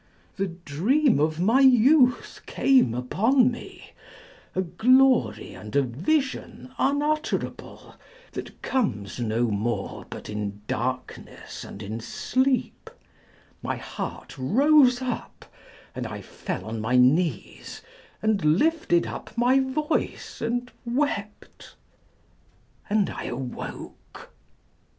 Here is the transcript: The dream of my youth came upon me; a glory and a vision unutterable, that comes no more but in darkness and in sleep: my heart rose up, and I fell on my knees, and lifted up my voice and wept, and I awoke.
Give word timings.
The 0.35 0.47
dream 0.47 1.19
of 1.19 1.39
my 1.39 1.59
youth 1.59 2.41
came 2.47 2.95
upon 2.95 3.51
me; 3.51 3.91
a 4.55 4.63
glory 4.63 5.53
and 5.53 5.75
a 5.75 5.83
vision 5.83 6.73
unutterable, 6.79 7.93
that 8.31 8.63
comes 8.63 9.19
no 9.19 9.51
more 9.51 10.07
but 10.09 10.27
in 10.27 10.61
darkness 10.65 11.63
and 11.63 11.83
in 11.83 11.99
sleep: 11.99 12.89
my 13.61 13.75
heart 13.75 14.35
rose 14.39 15.03
up, 15.03 15.45
and 15.93 16.07
I 16.07 16.19
fell 16.23 16.65
on 16.65 16.81
my 16.81 16.95
knees, 16.95 17.83
and 18.23 18.43
lifted 18.43 19.05
up 19.05 19.37
my 19.37 19.59
voice 19.59 20.41
and 20.41 20.71
wept, 20.83 21.75
and 22.89 23.07
I 23.11 23.25
awoke. 23.25 24.31